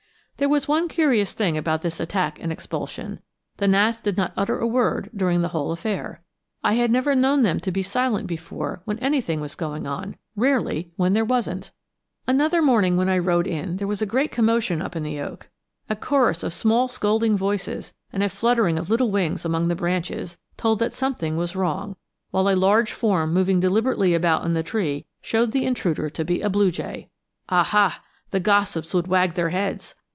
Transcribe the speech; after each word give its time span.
There 0.37 0.49
was 0.49 0.67
one 0.67 0.87
curious 0.87 1.33
thing 1.33 1.55
about 1.55 1.83
this 1.83 1.99
attack 1.99 2.39
and 2.41 2.51
expulsion; 2.51 3.19
the 3.57 3.67
gnats 3.67 4.01
did 4.01 4.17
not 4.17 4.33
utter 4.35 4.57
a 4.57 4.65
word 4.65 5.11
during 5.15 5.41
the 5.43 5.49
whole 5.49 5.71
affair! 5.71 6.23
I 6.63 6.73
had 6.73 6.89
never 6.89 7.13
known 7.13 7.43
them 7.43 7.59
to 7.59 7.71
be 7.71 7.83
silent 7.83 8.25
before 8.25 8.81
when 8.85 8.97
anything 8.97 9.39
was 9.39 9.53
going 9.53 9.85
on 9.85 10.15
rarely 10.35 10.93
when 10.95 11.13
there 11.13 11.23
wasn't. 11.23 11.69
Another 12.25 12.59
morning 12.59 12.97
when 12.97 13.07
I 13.07 13.19
rode 13.19 13.45
in 13.45 13.77
there 13.77 13.87
was 13.87 14.01
a 14.01 14.07
great 14.07 14.31
commotion 14.31 14.81
up 14.81 14.95
in 14.95 15.03
the 15.03 15.19
oak. 15.21 15.47
A 15.91 15.95
chorus 15.95 16.41
of 16.41 16.53
small 16.55 16.87
scolding 16.87 17.37
voices, 17.37 17.93
and 18.11 18.23
a 18.23 18.27
fluttering 18.29 18.79
of 18.79 18.89
little 18.89 19.11
wings 19.11 19.45
among 19.45 19.67
the 19.67 19.75
branches 19.75 20.39
told 20.57 20.79
that 20.79 20.95
something 20.95 21.37
was 21.37 21.55
wrong, 21.55 21.97
while 22.31 22.49
a 22.49 22.55
large 22.57 22.93
form 22.93 23.31
moving 23.31 23.59
deliberately 23.59 24.15
about 24.15 24.43
in 24.43 24.55
the 24.55 24.63
tree 24.63 25.05
showed 25.21 25.51
the 25.51 25.67
intruder 25.67 26.09
to 26.09 26.25
be 26.25 26.41
a 26.41 26.49
blue 26.49 26.71
jay! 26.71 27.11
Aha! 27.49 28.01
the 28.31 28.39
gossips 28.39 28.95
would 28.95 29.05
wag 29.05 29.35
their 29.35 29.49
heads. 29.49 29.93